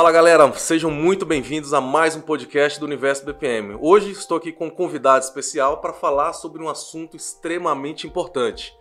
Fala 0.00 0.12
galera, 0.12 0.50
sejam 0.54 0.90
muito 0.90 1.26
bem-vindos 1.26 1.74
a 1.74 1.80
mais 1.80 2.16
um 2.16 2.22
podcast 2.22 2.80
do 2.80 2.86
Universo 2.86 3.22
BPM. 3.22 3.76
Hoje 3.78 4.10
estou 4.12 4.38
aqui 4.38 4.50
com 4.50 4.68
um 4.68 4.70
convidado 4.70 5.22
especial 5.22 5.78
para 5.82 5.92
falar 5.92 6.32
sobre 6.32 6.62
um 6.62 6.70
assunto 6.70 7.18
extremamente 7.18 8.06
importante. 8.06 8.74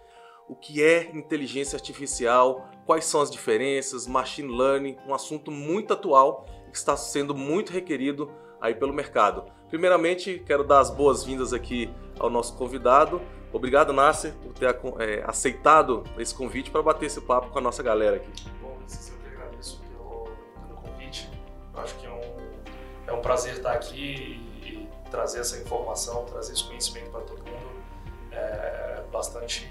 O 0.47 0.55
que 0.55 0.82
é 0.82 1.12
inteligência 1.13 1.76
artificial, 1.76 2.70
quais 2.86 3.04
são 3.04 3.20
as 3.20 3.29
diferenças, 3.29 4.08
machine 4.08 4.47
learning, 4.47 4.96
um 5.05 5.13
assunto 5.13 5.52
muito 5.52 5.92
atual 5.92 6.46
que 6.72 6.78
está 6.78 6.96
sendo 6.96 7.36
muito 7.36 7.74
requerido 7.74 8.31
aí 8.62 8.74
pelo 8.74 8.94
mercado. 8.94 9.44
Primeiramente, 9.67 10.42
quero 10.47 10.63
dar 10.63 10.79
as 10.79 10.90
boas-vindas 10.90 11.51
aqui 11.51 11.94
ao 12.17 12.29
nosso 12.29 12.56
convidado. 12.56 13.22
Obrigado, 13.51 13.92
Nasser, 13.92 14.33
por 14.36 14.54
ter 14.54 14.74
é, 14.99 15.22
aceitado 15.28 16.05
esse 16.17 16.34
convite 16.34 16.72
para 16.72 16.81
bater 16.81 17.08
esse 17.08 17.20
papo 17.20 17.49
com 17.49 17.59
a 17.59 17.62
nossa 17.62 17.84
galera 17.84 18.16
aqui. 18.16 18.31
Acho 21.80 21.96
que 21.96 22.05
é 22.05 22.09
um, 22.09 22.22
é 23.08 23.14
um 23.14 23.22
prazer 23.22 23.56
estar 23.56 23.74
aqui 23.74 24.42
e, 24.64 24.70
e 24.70 24.90
trazer 25.10 25.40
essa 25.40 25.58
informação, 25.58 26.26
trazer 26.26 26.54
esse 26.54 26.64
conhecimento 26.64 27.10
para 27.12 27.22
todo 27.22 27.40
mundo. 27.40 27.80
É 28.32 28.80
bastante. 29.12 29.68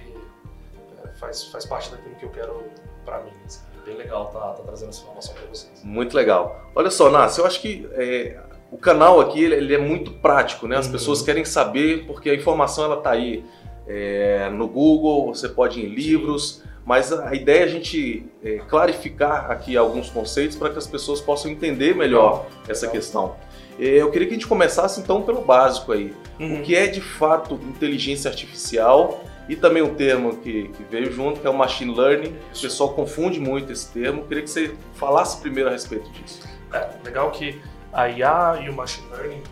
É, 1.04 1.08
faz, 1.14 1.44
faz 1.44 1.64
parte 1.64 1.90
daquilo 1.90 2.14
que 2.16 2.24
eu 2.24 2.30
quero 2.30 2.64
para 3.04 3.20
mim. 3.20 3.32
Assim. 3.46 3.60
Bem 3.84 3.96
legal 3.96 4.26
estar 4.26 4.40
tá, 4.40 4.52
tá 4.52 4.62
trazendo 4.62 4.90
essa 4.90 5.00
informação 5.00 5.34
para 5.34 5.46
vocês. 5.46 5.82
Muito 5.82 6.14
legal. 6.14 6.70
Olha 6.74 6.90
só, 6.90 7.10
Nasser, 7.10 7.42
eu 7.42 7.46
acho 7.46 7.60
que 7.60 7.88
é, 7.92 8.38
o 8.70 8.76
canal 8.76 9.20
aqui 9.20 9.42
ele, 9.42 9.74
é 9.74 9.78
muito 9.78 10.12
prático, 10.14 10.66
né? 10.66 10.76
As 10.76 10.86
uhum. 10.86 10.92
pessoas 10.92 11.22
querem 11.22 11.44
saber 11.44 12.06
porque 12.06 12.28
a 12.30 12.34
informação 12.34 12.84
ela 12.84 12.98
está 12.98 13.12
aí 13.12 13.44
é, 13.86 14.50
no 14.50 14.68
Google, 14.68 15.34
você 15.34 15.48
pode 15.48 15.80
ir 15.80 15.86
em 15.86 15.94
livros, 15.94 16.62
mas 16.88 17.12
a 17.12 17.34
ideia 17.34 17.60
é 17.60 17.64
a 17.64 17.68
gente 17.68 18.24
é, 18.42 18.60
clarificar 18.66 19.50
aqui 19.50 19.76
alguns 19.76 20.08
conceitos 20.08 20.56
para 20.56 20.70
que 20.70 20.78
as 20.78 20.86
pessoas 20.86 21.20
possam 21.20 21.50
entender 21.50 21.94
melhor 21.94 22.46
essa 22.66 22.88
questão. 22.88 23.36
É, 23.78 23.84
eu 23.84 24.10
queria 24.10 24.26
que 24.26 24.32
a 24.32 24.36
gente 24.38 24.46
começasse 24.46 24.98
então 24.98 25.20
pelo 25.20 25.42
básico 25.42 25.92
aí. 25.92 26.14
Uhum. 26.40 26.60
O 26.60 26.62
que 26.62 26.74
é 26.74 26.86
de 26.86 27.02
fato 27.02 27.56
inteligência 27.56 28.30
artificial 28.30 29.22
e 29.50 29.54
também 29.54 29.82
um 29.82 29.94
termo 29.94 30.38
que, 30.38 30.68
que, 30.68 30.82
veio 30.84 31.12
junto, 31.12 31.40
que 31.40 31.46
é 31.46 31.50
o 31.50 31.54
machine 31.54 31.94
learning. 31.94 32.34
O 32.56 32.58
pessoal 32.58 32.94
confunde 32.94 33.38
muito 33.38 33.70
esse 33.70 33.92
termo. 33.92 34.22
Eu 34.22 34.26
queria 34.26 34.42
que 34.44 34.48
você 34.48 34.74
falasse 34.94 35.42
primeiro 35.42 35.68
a 35.68 35.72
respeito 35.72 36.10
disso. 36.12 36.40
É, 36.72 36.88
legal 37.04 37.30
que 37.32 37.60
a 37.92 38.08
IA 38.08 38.60
e 38.64 38.70
o 38.70 38.72
machine 38.72 39.06
learning 39.10 39.42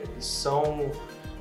eles 0.00 0.24
são 0.24 0.90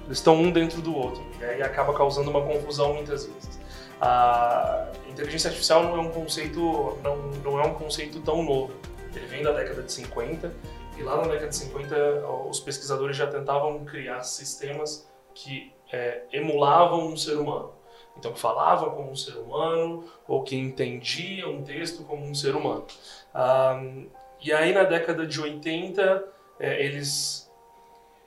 eles 0.05 0.17
estão 0.17 0.35
um 0.35 0.51
dentro 0.51 0.81
do 0.81 0.93
outro 0.93 1.23
e 1.39 1.45
aí 1.45 1.61
acaba 1.61 1.93
causando 1.93 2.29
uma 2.29 2.41
confusão 2.41 2.95
muitas 2.95 3.25
vezes. 3.25 3.57
A 4.01 4.87
inteligência 5.17 5.49
artificial 5.49 5.83
não 5.83 5.97
é 5.97 6.01
um 6.01 6.11
conceito 6.11 6.97
não, 7.03 7.17
não 7.43 7.59
é 7.59 7.65
um 7.65 7.73
conceito 7.73 8.21
tão 8.21 8.43
novo. 8.43 8.73
Ele 9.15 9.25
vem 9.25 9.43
da 9.43 9.51
década 9.51 9.81
de 9.81 9.91
50 9.91 10.53
e 10.97 11.01
lá 11.01 11.17
na 11.17 11.23
década 11.23 11.49
de 11.49 11.55
50 11.55 12.27
os 12.47 12.59
pesquisadores 12.59 13.17
já 13.17 13.25
tentavam 13.25 13.83
criar 13.83 14.21
sistemas 14.21 15.09
que 15.33 15.73
é, 15.91 16.23
emulavam 16.31 17.07
um 17.07 17.17
ser 17.17 17.37
humano. 17.37 17.73
Então, 18.17 18.33
que 18.33 18.39
falavam 18.39 18.91
como 18.91 19.11
um 19.11 19.15
ser 19.15 19.37
humano 19.37 20.05
ou 20.27 20.43
que 20.43 20.55
entendia 20.55 21.47
um 21.47 21.63
texto 21.63 22.03
como 22.03 22.25
um 22.25 22.33
ser 22.33 22.55
humano. 22.55 22.85
Um, 23.35 24.07
e 24.41 24.51
aí, 24.51 24.73
na 24.73 24.83
década 24.83 25.25
de 25.25 25.39
80, 25.39 26.25
é, 26.59 26.83
eles 26.83 27.47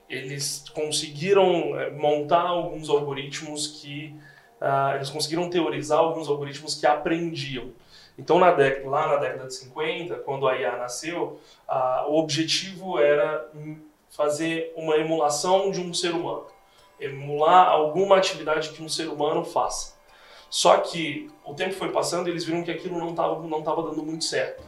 eles 0.09 0.65
conseguiram 0.73 1.79
é, 1.79 1.89
montar 1.89 2.41
alguns 2.41 2.89
algoritmos 2.89 3.67
que 3.67 4.13
uh, 4.61 4.95
eles 4.95 5.09
conseguiram 5.09 5.49
teorizar 5.49 5.99
alguns 5.99 6.29
algoritmos 6.29 6.75
que 6.75 6.85
aprendiam. 6.85 7.71
Então, 8.17 8.37
na 8.37 8.51
década, 8.51 8.87
lá 8.87 9.07
na 9.07 9.15
década 9.17 9.47
de 9.47 9.55
50, 9.55 10.15
quando 10.17 10.47
a 10.47 10.55
IA 10.55 10.77
nasceu, 10.77 11.39
uh, 11.67 12.09
o 12.09 12.19
objetivo 12.19 12.99
era 12.99 13.49
fazer 14.09 14.71
uma 14.75 14.95
emulação 14.97 15.71
de 15.71 15.81
um 15.81 15.93
ser 15.93 16.11
humano, 16.11 16.45
emular 16.99 17.69
alguma 17.69 18.17
atividade 18.17 18.69
que 18.69 18.83
um 18.83 18.89
ser 18.89 19.07
humano 19.07 19.43
faça. 19.43 19.99
Só 20.49 20.77
que 20.77 21.31
o 21.45 21.53
tempo 21.53 21.73
foi 21.73 21.89
passando 21.91 22.27
e 22.27 22.31
eles 22.31 22.43
viram 22.43 22.61
que 22.61 22.69
aquilo 22.69 22.99
não 22.99 23.11
estava 23.11 23.41
não 23.47 23.63
tava 23.63 23.83
dando 23.83 24.03
muito 24.03 24.25
certo. 24.25 24.61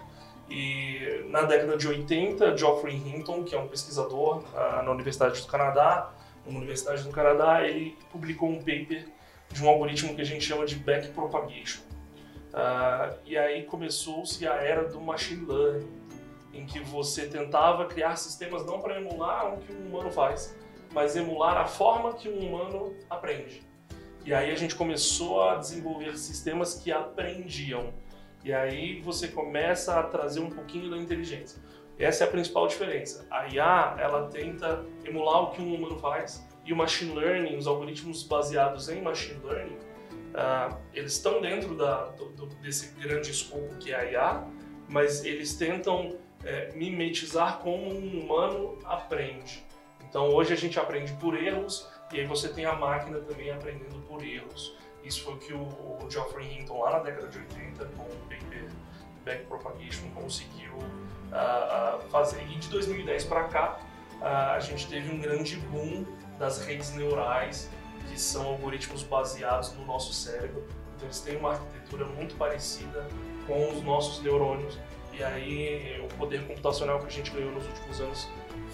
E 0.49 1.25
na 1.27 1.41
década 1.41 1.77
de 1.77 1.87
80, 1.87 2.57
Geoffrey 2.57 2.95
Hinton, 2.95 3.43
que 3.43 3.53
é 3.53 3.59
um 3.59 3.67
pesquisador 3.67 4.43
uh, 4.53 4.81
na 4.81 4.91
Universidade 4.91 5.41
do 5.41 5.47
Canadá, 5.47 6.09
uma 6.45 6.57
universidade 6.57 7.03
do 7.03 7.09
Canadá, 7.09 7.67
ele 7.67 7.97
publicou 8.11 8.49
um 8.49 8.59
paper 8.59 9.05
de 9.51 9.63
um 9.63 9.69
algoritmo 9.69 10.15
que 10.15 10.21
a 10.21 10.25
gente 10.25 10.43
chama 10.43 10.65
de 10.65 10.75
backpropagation. 10.75 11.81
Uh, 12.53 13.17
e 13.25 13.37
aí 13.37 13.63
começou-se 13.63 14.47
a 14.47 14.53
era 14.55 14.87
do 14.87 15.01
machine 15.01 15.45
learning, 15.45 15.87
em 16.53 16.65
que 16.65 16.79
você 16.79 17.27
tentava 17.27 17.85
criar 17.85 18.15
sistemas 18.15 18.65
não 18.65 18.79
para 18.79 18.99
emular 18.99 19.55
o 19.55 19.57
que 19.57 19.73
um 19.73 19.87
humano 19.87 20.11
faz, 20.11 20.55
mas 20.91 21.15
emular 21.15 21.57
a 21.57 21.65
forma 21.65 22.13
que 22.13 22.29
um 22.29 22.37
humano 22.37 22.95
aprende. 23.09 23.63
E 24.23 24.33
aí 24.33 24.51
a 24.51 24.55
gente 24.55 24.75
começou 24.75 25.49
a 25.49 25.55
desenvolver 25.55 26.15
sistemas 26.17 26.75
que 26.75 26.91
aprendiam 26.91 27.93
e 28.43 28.51
aí 28.51 28.99
você 29.01 29.29
começa 29.29 29.97
a 29.97 30.03
trazer 30.03 30.41
um 30.41 30.49
pouquinho 30.49 30.89
da 30.89 30.97
inteligência. 30.97 31.61
Essa 31.97 32.25
é 32.25 32.27
a 32.27 32.29
principal 32.29 32.67
diferença. 32.67 33.25
A 33.31 33.47
IA, 33.47 33.95
ela 33.99 34.27
tenta 34.27 34.83
emular 35.05 35.43
o 35.43 35.51
que 35.51 35.61
um 35.61 35.73
humano 35.73 35.97
faz, 35.97 36.45
e 36.65 36.71
o 36.71 36.75
machine 36.75 37.13
learning, 37.13 37.57
os 37.57 37.67
algoritmos 37.67 38.23
baseados 38.23 38.89
em 38.89 39.01
machine 39.01 39.39
learning, 39.43 39.77
uh, 40.33 40.77
eles 40.93 41.13
estão 41.13 41.41
dentro 41.41 41.75
da, 41.75 42.05
do, 42.11 42.29
do, 42.29 42.45
desse 42.57 42.93
grande 42.99 43.31
escopo 43.31 43.75
que 43.77 43.91
é 43.91 43.95
a 43.95 44.11
IA, 44.11 44.43
mas 44.87 45.25
eles 45.25 45.55
tentam 45.55 46.17
é, 46.43 46.71
mimetizar 46.73 47.59
como 47.59 47.93
um 47.93 48.21
humano 48.21 48.77
aprende. 48.85 49.63
Então 50.07 50.29
hoje 50.29 50.53
a 50.53 50.57
gente 50.57 50.79
aprende 50.79 51.11
por 51.13 51.35
erros, 51.35 51.89
e 52.11 52.19
aí 52.19 52.25
você 52.25 52.47
tem 52.49 52.65
a 52.65 52.73
máquina 52.73 53.19
também 53.19 53.49
aprendendo 53.49 53.99
por 54.07 54.23
erros. 54.23 54.77
Isso 55.03 55.23
foi 55.23 55.33
o 55.33 55.37
que 55.37 55.53
o, 55.53 55.61
o 55.61 56.07
Geoffrey 56.09 56.59
Hinton, 56.59 56.79
lá 56.79 56.91
na 56.91 56.99
década 56.99 57.27
de 57.27 57.39
80, 57.39 57.85
com 57.85 58.03
o 58.03 58.17
paper 58.29 58.69
Backpropagation, 59.25 60.09
conseguiu 60.13 60.73
uh, 60.73 62.01
fazer. 62.09 62.41
E 62.43 62.57
de 62.57 62.69
2010 62.69 63.25
para 63.25 63.45
cá, 63.45 63.79
a 64.21 64.59
gente 64.59 64.87
teve 64.87 65.13
um 65.13 65.19
grande 65.19 65.57
boom 65.57 66.05
das 66.37 66.65
redes 66.65 66.93
neurais, 66.93 67.69
que 68.09 68.19
são 68.19 68.47
algoritmos 68.47 69.03
baseados 69.03 69.73
no 69.73 69.85
nosso 69.85 70.13
cérebro. 70.13 70.63
Então, 70.95 71.07
eles 71.07 71.19
têm 71.21 71.37
uma 71.37 71.51
arquitetura 71.51 72.05
muito 72.05 72.35
parecida 72.35 73.07
com 73.47 73.71
os 73.71 73.83
nossos 73.83 74.21
neurônios. 74.23 74.77
E 75.13 75.23
aí, 75.23 76.01
o 76.03 76.07
poder 76.15 76.45
computacional 76.45 76.99
que 76.99 77.07
a 77.07 77.11
gente 77.11 77.31
ganhou 77.31 77.51
nos 77.51 77.65
últimos 77.65 78.01
anos 78.01 78.27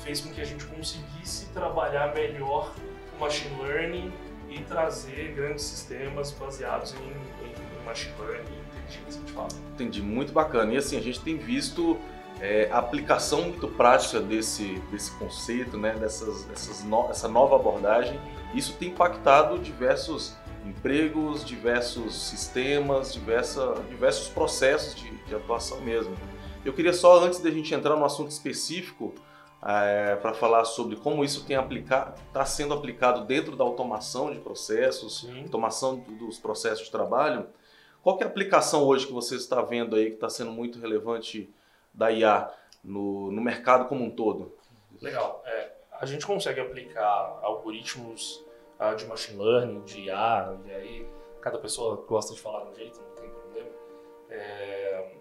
fez 0.04 0.22
com 0.22 0.32
que 0.32 0.42
a 0.42 0.46
gente 0.46 0.66
conseguisse 0.66 1.48
trabalhar 1.48 2.14
melhor 2.14 2.74
o 3.16 3.20
machine 3.20 3.62
learning 3.62 4.12
e 4.50 4.60
trazer 4.62 5.34
grandes 5.36 5.66
sistemas 5.66 6.32
baseados 6.32 6.94
em, 6.94 7.46
em, 7.46 7.86
machine 7.86 8.14
learning 8.20 8.50
e 8.52 8.80
inteligência 8.80 9.22
fato. 9.34 9.56
Entendi, 9.74 10.02
muito 10.02 10.32
bacana. 10.32 10.74
E 10.74 10.78
assim, 10.78 10.98
a 10.98 11.02
gente 11.02 11.20
tem 11.22 11.38
visto 11.38 12.00
é, 12.42 12.70
a 12.72 12.78
aplicação 12.78 13.44
muito 13.44 13.68
prática 13.68 14.20
desse, 14.20 14.76
desse 14.92 15.12
conceito, 15.18 15.78
né, 15.78 15.94
dessas, 15.94 16.46
dessas 16.46 16.84
no, 16.84 17.10
essa 17.10 17.28
nova 17.28 17.56
abordagem. 17.56 18.20
Isso 18.54 18.74
tem 18.78 18.90
impactado 18.90 19.60
diversos 19.60 20.36
empregos, 20.66 21.44
diversos 21.46 22.16
sistemas, 22.30 23.14
diversa, 23.14 23.76
diversos 23.90 24.28
processos 24.30 24.96
de, 24.96 25.10
de 25.26 25.36
atuação 25.36 25.82
mesmo. 25.82 26.16
Eu 26.64 26.74
queria 26.74 26.94
só, 26.94 27.24
antes 27.24 27.40
da 27.40 27.50
gente 27.50 27.74
entrar 27.74 27.96
no 27.96 28.06
assunto 28.06 28.30
específico, 28.32 29.14
é, 29.62 30.16
para 30.16 30.34
falar 30.34 30.64
sobre 30.64 30.96
como 30.96 31.24
isso 31.24 31.46
está 31.50 32.46
sendo 32.46 32.74
aplicado 32.74 33.26
dentro 33.26 33.56
da 33.56 33.64
automação 33.64 34.32
de 34.32 34.40
processos, 34.40 35.22
Sim. 35.22 35.44
automação 35.44 35.98
dos 35.98 36.40
processos 36.40 36.86
de 36.86 36.92
trabalho. 36.92 37.48
Qual 38.02 38.18
é 38.22 38.24
a 38.24 38.28
aplicação 38.28 38.84
hoje 38.84 39.06
que 39.06 39.12
você 39.12 39.36
está 39.36 39.62
vendo 39.62 39.96
aí 39.96 40.08
que 40.08 40.14
está 40.14 40.30
sendo 40.30 40.52
muito 40.52 40.80
relevante 40.80 41.50
da 42.00 42.10
IA 42.12 42.50
no, 42.84 43.30
no 43.30 43.42
mercado 43.42 43.88
como 43.90 44.06
um 44.06 44.10
todo? 44.10 44.58
Legal. 45.02 45.44
É, 45.46 45.72
a 45.92 46.06
gente 46.06 46.26
consegue 46.26 46.62
aplicar 46.62 47.40
algoritmos 47.42 48.44
uh, 48.80 48.96
de 48.96 49.06
machine 49.06 49.38
learning, 49.38 49.82
de 49.82 50.06
IA, 50.06 50.58
e 50.66 50.72
aí 50.72 51.08
cada 51.42 51.60
pessoa 51.60 51.98
gosta 52.08 52.34
de 52.34 52.40
falar 52.40 52.64
de 52.64 52.72
um 52.72 52.76
jeito, 52.76 53.02
não 53.02 53.16
tem 53.16 53.30
problema. 53.30 53.70
É, 54.30 55.12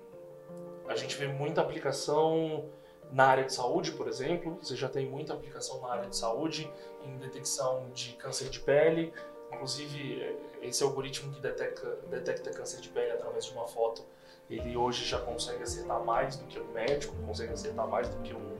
a 0.86 0.94
gente 0.94 1.16
vê 1.16 1.26
muita 1.26 1.60
aplicação 1.60 2.70
na 3.10 3.26
área 3.26 3.44
de 3.44 3.52
saúde, 3.52 3.92
por 3.92 4.06
exemplo, 4.06 4.58
você 4.62 4.76
já 4.76 4.88
tem 4.88 5.06
muita 5.06 5.32
aplicação 5.32 5.80
na 5.80 5.88
área 5.88 6.08
de 6.08 6.16
saúde, 6.16 6.70
em 7.04 7.16
detecção 7.18 7.90
de 7.92 8.12
câncer 8.12 8.50
de 8.50 8.60
pele. 8.60 9.12
Inclusive, 9.52 10.38
esse 10.60 10.82
algoritmo 10.84 11.32
que 11.32 11.40
detecta, 11.40 11.98
detecta 12.08 12.50
câncer 12.50 12.80
de 12.80 12.88
pele 12.90 13.12
através 13.12 13.46
de 13.46 13.52
uma 13.52 13.66
foto, 13.66 14.04
ele 14.50 14.76
hoje 14.76 15.04
já 15.04 15.18
consegue 15.18 15.62
acertar 15.62 16.02
mais 16.04 16.36
do 16.36 16.44
que 16.46 16.58
um 16.58 16.72
médico, 16.72 17.14
consegue 17.26 17.52
acertar 17.52 17.86
mais 17.86 18.08
do 18.08 18.16
que 18.22 18.34
um, 18.34 18.58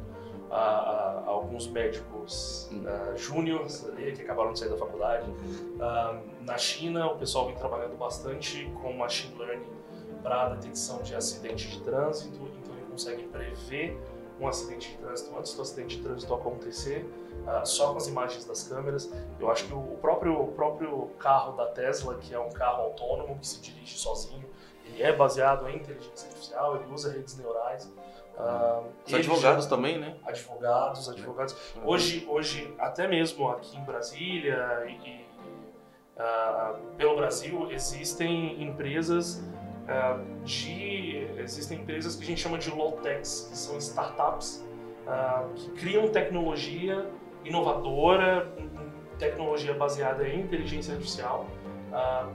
alguns 1.27 1.67
médicos 1.67 2.71
uh, 2.73 3.17
júniores 3.17 3.87
ali 3.87 4.13
que 4.13 4.23
acabaram 4.23 4.53
de 4.53 4.59
sair 4.59 4.71
da 4.71 4.77
faculdade. 4.77 5.31
Uh, 5.31 6.45
na 6.45 6.57
China, 6.57 7.07
o 7.07 7.19
pessoal 7.19 7.47
vem 7.47 7.57
trabalhando 7.57 7.97
bastante 7.97 8.71
com 8.83 8.93
machine 8.93 9.35
learning 9.37 9.79
para 10.23 10.51
detecção 10.51 11.03
de 11.03 11.15
acidentes 11.15 11.71
de 11.71 11.81
trânsito, 11.83 12.37
então 12.37 12.75
ele 12.75 12.87
consegue 12.91 13.25
prever 13.25 13.99
um 14.41 14.47
acidente 14.47 14.91
de 14.91 14.97
trânsito 14.99 15.37
antes 15.37 15.55
do 15.55 15.63
acidente 15.63 15.97
de 15.97 16.03
trânsito 16.03 16.33
acontecer, 16.33 17.05
uh, 17.47 17.67
só 17.67 17.93
com 17.93 17.99
as 17.99 18.07
imagens 18.09 18.45
das 18.45 18.63
câmeras. 18.63 19.11
Eu 19.39 19.51
acho 19.51 19.67
que 19.67 19.75
o 19.75 19.99
próprio, 20.01 20.41
o 20.41 20.53
próprio 20.53 21.11
carro 21.19 21.57
da 21.57 21.67
Tesla, 21.67 22.15
que 22.17 22.35
é 22.35 22.39
um 22.39 22.51
carro 22.51 22.85
autônomo 22.85 23.39
que 23.39 23.47
se 23.47 23.61
dirige 23.61 23.99
sozinho, 23.99 24.49
ele 24.89 25.03
é 25.03 25.13
baseado 25.13 25.69
em 25.69 25.77
inteligência 25.77 26.29
artificial, 26.29 26.77
ele 26.77 26.93
usa 26.93 27.13
redes 27.13 27.37
neurais. 27.37 27.85
Uh, 28.39 28.85
Os 29.05 29.15
advogados 29.15 29.65
já, 29.65 29.71
também, 29.71 29.99
né? 29.99 30.17
Advogados, 30.25 31.09
advogados. 31.09 31.55
Uhum. 31.77 31.89
Hoje, 31.89 32.27
hoje, 32.29 32.75
até 32.79 33.09
mesmo 33.09 33.49
aqui 33.49 33.77
em 33.77 33.85
Brasília 33.85 34.85
e, 34.87 35.27
uh, 36.17 36.79
pelo 36.97 37.17
Brasil, 37.17 37.71
existem 37.73 38.63
empresas 38.63 39.43
uh, 39.85 40.45
de 40.45 41.27
existem 41.39 41.79
empresas 41.79 42.15
que 42.15 42.23
a 42.23 42.27
gente 42.27 42.41
chama 42.41 42.59
de 42.59 42.71
low-techs, 42.71 43.49
que 43.51 43.59
são 43.59 43.79
startups 43.79 44.65
que 45.57 45.71
criam 45.71 46.09
tecnologia 46.09 47.11
inovadora, 47.43 48.47
tecnologia 49.19 49.73
baseada 49.73 50.29
em 50.29 50.41
inteligência 50.41 50.93
artificial 50.93 51.47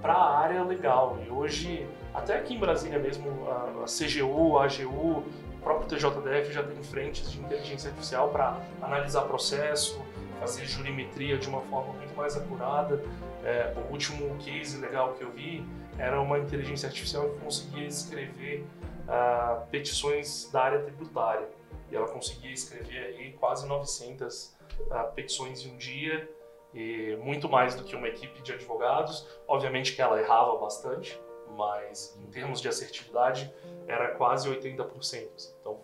para 0.01 0.13
a 0.13 0.39
área 0.39 0.63
legal. 0.63 1.17
E 1.25 1.29
hoje, 1.29 1.87
até 2.13 2.37
aqui 2.37 2.55
em 2.55 2.59
Brasília 2.59 2.99
mesmo, 2.99 3.47
a 3.49 3.85
CGU, 3.85 4.57
a 4.57 4.65
AGU, 4.65 5.23
próprio 5.63 5.87
TJDF 5.87 6.51
já 6.51 6.61
tem 6.61 6.83
frentes 6.83 7.31
de 7.31 7.39
inteligência 7.39 7.89
artificial 7.89 8.29
para 8.29 8.59
analisar 8.81 9.21
processo, 9.21 10.03
fazer 10.39 10.65
jurimetria 10.65 11.37
de 11.37 11.47
uma 11.47 11.61
forma 11.61 11.93
muito 11.93 12.13
mais 12.15 12.35
acurada. 12.35 13.01
É, 13.43 13.73
o 13.77 13.91
último 13.91 14.35
case 14.37 14.77
legal 14.77 15.13
que 15.13 15.23
eu 15.23 15.31
vi 15.31 15.65
era 15.97 16.19
uma 16.21 16.37
inteligência 16.37 16.87
artificial 16.87 17.29
que 17.29 17.39
conseguia 17.39 17.85
escrever 17.85 18.65
uh, 19.07 19.65
petições 19.67 20.49
da 20.51 20.63
área 20.63 20.79
tributária. 20.79 21.47
E 21.91 21.95
ela 21.95 22.07
conseguia 22.07 22.51
escrever 22.51 23.15
aí 23.17 23.33
quase 23.33 23.67
900 23.67 24.55
uh, 24.79 25.11
petições 25.13 25.65
em 25.65 25.71
um 25.73 25.77
dia, 25.77 26.29
e 26.73 27.15
muito 27.17 27.47
mais 27.47 27.75
do 27.75 27.83
que 27.83 27.95
uma 27.95 28.07
equipe 28.07 28.41
de 28.41 28.53
advogados. 28.53 29.27
Obviamente 29.47 29.95
que 29.95 30.01
ela 30.01 30.19
errava 30.19 30.57
bastante, 30.57 31.19
mas 31.55 32.17
em 32.21 32.25
termos 32.27 32.61
de 32.61 32.67
assertividade 32.67 33.53
era 33.87 34.15
quase 34.15 34.49
80%. 34.49 35.53
Então, 35.59 35.79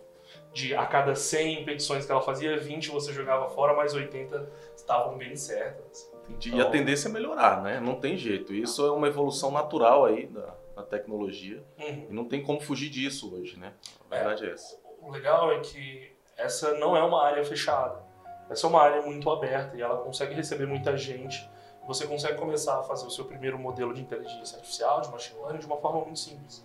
de 0.52 0.74
a 0.74 0.86
cada 0.86 1.14
100 1.14 1.64
petições 1.64 2.06
que 2.06 2.12
ela 2.12 2.20
fazia, 2.20 2.56
20 2.58 2.90
você 2.90 3.12
jogava 3.12 3.48
fora, 3.48 3.74
mas 3.74 3.94
80 3.94 4.50
estavam 4.76 5.16
bem 5.16 5.36
certas. 5.36 6.10
Então, 6.28 6.58
e 6.58 6.60
a 6.60 6.70
tendência 6.70 7.08
é 7.08 7.10
melhorar, 7.10 7.62
né? 7.62 7.80
Não 7.80 7.96
tem 7.96 8.16
jeito. 8.16 8.54
Isso 8.54 8.86
é 8.86 8.90
uma 8.90 9.08
evolução 9.08 9.50
natural 9.50 10.04
aí 10.04 10.26
da, 10.26 10.54
da 10.76 10.82
tecnologia 10.82 11.62
uhum. 11.78 12.06
e 12.08 12.12
não 12.12 12.24
tem 12.24 12.42
como 12.42 12.60
fugir 12.60 12.88
disso 12.88 13.34
hoje, 13.34 13.58
né? 13.58 13.72
A 14.08 14.14
verdade 14.14 14.44
é, 14.44 14.48
é 14.48 14.52
essa. 14.52 14.78
O 15.00 15.10
legal 15.10 15.52
é 15.52 15.60
que 15.60 16.12
essa 16.36 16.74
não 16.74 16.96
é 16.96 17.02
uma 17.02 17.24
área 17.24 17.44
fechada. 17.44 18.09
Essa 18.50 18.66
é 18.66 18.70
uma 18.70 18.82
área 18.82 19.02
muito 19.02 19.30
aberta 19.30 19.76
e 19.76 19.80
ela 19.80 19.98
consegue 19.98 20.34
receber 20.34 20.66
muita 20.66 20.96
gente 20.96 21.48
você 21.90 22.06
consegue 22.06 22.38
começar 22.38 22.78
a 22.78 22.82
fazer 22.84 23.04
o 23.04 23.10
seu 23.10 23.24
primeiro 23.24 23.58
modelo 23.58 23.92
de 23.92 24.00
inteligência 24.00 24.56
artificial, 24.56 25.00
de 25.00 25.10
machine 25.10 25.40
learning, 25.40 25.58
de 25.58 25.66
uma 25.66 25.76
forma 25.76 26.02
muito 26.02 26.20
simples. 26.20 26.64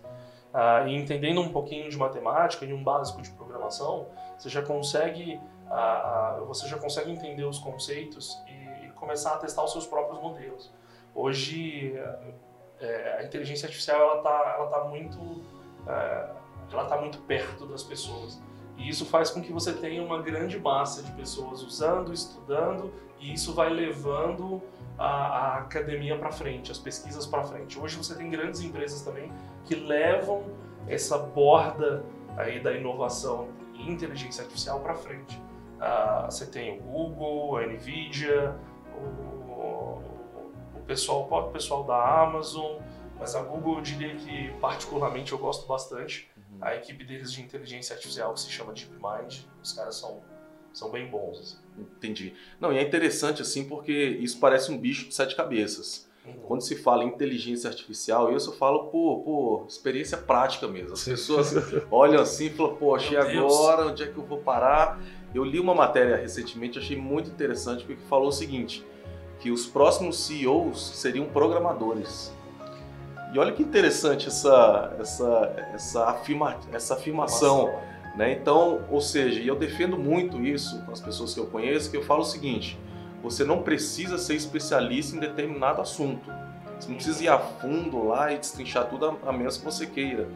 Uh, 0.54 0.88
e 0.88 0.96
entendendo 0.96 1.42
um 1.42 1.52
pouquinho 1.52 1.90
de 1.90 1.98
matemática 1.98 2.64
e 2.64 2.72
um 2.72 2.84
básico 2.84 3.24
de 3.24 3.32
programação, 3.32 4.08
você 4.38 4.50
já 4.50 4.62
consegue, 4.62 5.42
uh, 5.66 6.44
uh, 6.44 6.46
você 6.46 6.68
já 6.68 6.78
consegue 6.78 7.12
entender 7.12 7.44
os 7.44 7.58
conceitos 7.58 8.40
e, 8.48 8.86
e, 8.86 8.90
começar 8.92 9.34
a 9.34 9.38
testar 9.38 9.64
os 9.64 9.72
seus 9.72 9.88
próprios 9.88 10.22
modelos. 10.22 10.72
Hoje, 11.14 12.00
é, 12.80 13.18
a 13.20 13.24
inteligência 13.24 13.66
artificial 13.66 14.00
ela 14.00 14.18
está 14.18 14.56
ela 14.58 14.68
tá 14.68 14.84
muito, 14.84 15.44
ela 16.72 16.86
tá 16.86 16.98
muito 16.98 17.20
perto 17.20 17.66
das 17.68 17.84
pessoas. 17.84 18.42
E 18.78 18.90
isso 18.90 19.06
faz 19.06 19.30
com 19.30 19.42
que 19.42 19.52
você 19.52 19.74
tenha 19.74 20.04
uma 20.04 20.22
grande 20.22 20.60
massa 20.60 21.02
de 21.02 21.12
pessoas 21.14 21.64
usando, 21.64 22.14
estudando, 22.14 22.92
e 23.20 23.34
isso 23.34 23.54
vai 23.54 23.70
levando 23.70 24.62
a, 24.98 25.06
a 25.06 25.58
academia 25.60 26.18
para 26.18 26.32
frente, 26.32 26.72
as 26.72 26.78
pesquisas 26.78 27.26
para 27.26 27.44
frente. 27.44 27.80
Hoje 27.80 27.96
você 27.96 28.16
tem 28.16 28.30
grandes 28.30 28.62
empresas 28.62 29.02
também 29.02 29.32
que 29.64 29.76
levam 29.76 30.44
essa 30.88 31.18
borda 31.18 32.04
aí 32.38 32.60
da 32.60 32.74
inovação 32.74 33.48
e 33.74 33.90
inteligência 33.90 34.44
artificial 34.44 34.80
para 34.80 34.94
frente. 34.94 35.42
Uh, 35.76 36.26
você 36.26 36.46
tem 36.46 36.78
o 36.78 36.82
Google, 36.82 37.58
a 37.58 37.66
Nvidia, 37.66 38.56
o, 38.96 40.02
o 40.76 40.82
pessoal, 40.86 41.28
o 41.30 41.52
pessoal 41.52 41.84
da 41.84 42.22
Amazon, 42.24 42.78
mas 43.20 43.36
a 43.36 43.42
Google 43.42 43.78
eu 43.78 43.82
diria 43.82 44.16
que 44.16 44.52
particularmente 44.60 45.32
eu 45.32 45.38
gosto 45.38 45.68
bastante. 45.68 46.30
A 46.62 46.76
equipe 46.76 47.04
deles 47.04 47.32
de 47.32 47.42
inteligência 47.42 47.94
artificial 47.96 48.34
que 48.34 48.40
se 48.40 48.50
chama 48.50 48.74
DeepMind, 48.74 49.46
os 49.62 49.74
caras 49.74 49.96
são 49.96 50.22
são 50.76 50.92
bem 50.92 51.10
bons. 51.10 51.40
Assim. 51.40 51.58
Entendi. 51.80 52.34
Não, 52.60 52.72
e 52.72 52.78
é 52.78 52.82
interessante 52.82 53.42
assim 53.42 53.64
porque 53.64 53.92
isso 54.20 54.40
parece 54.40 54.72
um 54.72 54.78
bicho 54.78 55.08
de 55.08 55.16
sete 55.16 55.36
cabeças. 55.36 56.06
Uhum. 56.26 56.34
Quando 56.48 56.62
se 56.62 56.76
fala 56.76 57.04
em 57.04 57.08
inteligência 57.08 57.70
artificial, 57.70 58.32
eu 58.32 58.40
falo 58.54 58.88
por, 58.88 59.22
por 59.22 59.66
experiência 59.68 60.18
prática 60.18 60.68
mesmo. 60.68 60.94
As 60.94 61.06
pessoas 61.06 61.54
olham 61.92 62.22
assim 62.22 62.48
e 62.48 62.50
falam, 62.50 62.76
pô, 62.76 62.96
achei 62.96 63.16
agora, 63.16 63.88
onde 63.88 64.04
é 64.04 64.08
que 64.08 64.18
eu 64.18 64.26
vou 64.26 64.40
parar? 64.40 65.00
Eu 65.34 65.44
li 65.44 65.60
uma 65.60 65.76
matéria 65.76 66.16
recentemente, 66.16 66.80
achei 66.80 66.98
muito 66.98 67.30
interessante, 67.30 67.86
porque 67.86 68.02
falou 68.08 68.30
o 68.30 68.32
seguinte, 68.32 68.86
que 69.40 69.52
os 69.52 69.66
próximos 69.66 70.26
CEOs 70.26 70.96
seriam 70.96 71.26
programadores. 71.28 72.34
E 73.36 73.38
olha 73.38 73.52
que 73.52 73.62
interessante 73.62 74.30
essa, 74.30 74.96
essa, 74.98 75.70
essa, 75.74 76.06
afirma, 76.06 76.58
essa 76.72 76.94
afirmação. 76.94 77.78
Né? 78.16 78.32
Então, 78.32 78.86
ou 78.90 79.02
seja, 79.02 79.42
e 79.42 79.48
eu 79.50 79.58
defendo 79.58 79.98
muito 79.98 80.42
isso 80.42 80.82
com 80.86 80.94
as 80.94 81.02
pessoas 81.02 81.34
que 81.34 81.40
eu 81.42 81.48
conheço, 81.48 81.92
que 81.92 81.98
eu 81.98 82.02
falo 82.02 82.22
o 82.22 82.26
seguinte: 82.26 82.80
você 83.22 83.44
não 83.44 83.62
precisa 83.62 84.18
ser 84.18 84.36
especialista 84.36 85.18
em 85.18 85.20
determinado 85.20 85.82
assunto. 85.82 86.32
Você 86.80 86.88
não 86.88 86.96
precisa 86.96 87.24
ir 87.26 87.28
a 87.28 87.38
fundo 87.38 88.08
lá 88.08 88.32
e 88.32 88.38
destrinchar 88.38 88.88
tudo 88.88 89.18
a 89.22 89.34
menos 89.34 89.58
que 89.58 89.66
você 89.66 89.86
queira. 89.86 90.30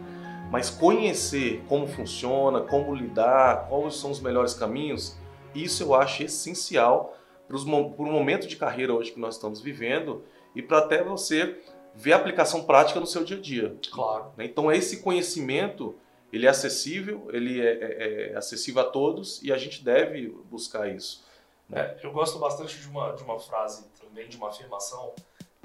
Mas 0.52 0.70
conhecer 0.70 1.64
como 1.70 1.88
funciona, 1.88 2.60
como 2.60 2.94
lidar, 2.94 3.70
quais 3.70 3.96
são 3.96 4.12
os 4.12 4.20
melhores 4.20 4.54
caminhos, 4.54 5.18
isso 5.56 5.84
eu 5.84 5.96
acho 5.96 6.22
essencial 6.24 7.18
para 7.48 7.56
o 7.56 8.12
momento 8.12 8.46
de 8.46 8.58
carreira 8.58 8.94
hoje 8.94 9.14
que 9.14 9.20
nós 9.22 9.36
estamos 9.36 9.62
vivendo 9.62 10.22
e 10.54 10.62
para 10.62 10.80
até 10.80 11.02
você 11.02 11.58
ver 11.96 12.14
a 12.14 12.18
aplicação 12.18 12.64
prática 12.64 13.00
no 13.00 13.08
seu 13.08 13.24
dia 13.24 13.38
a 13.38 13.42
dia. 13.42 13.78
Claro. 13.92 14.32
Né? 14.38 14.46
Então, 14.46 14.72
esse 14.72 15.02
conhecimento 15.02 15.96
ele 16.32 16.46
é 16.46 16.50
acessível, 16.50 17.28
ele 17.32 17.60
é, 17.60 17.72
é, 17.72 18.32
é, 18.32 18.38
acessível 18.38 18.82
a 18.82 18.86
todos 18.86 19.42
e 19.42 19.52
a 19.52 19.58
gente 19.58 19.84
deve 19.84 20.30
buscar 20.50 20.88
isso. 20.88 21.26
Né? 21.68 21.82
É, 21.82 22.06
eu 22.06 22.12
gosto 22.12 22.38
bastante 22.40 22.78
de 22.78 22.88
uma, 22.88 23.12
de 23.12 23.24
uma 23.24 23.40
frase 23.40 23.86
também, 24.00 24.28
de 24.28 24.38
uma 24.38 24.50
afirmação, 24.50 25.14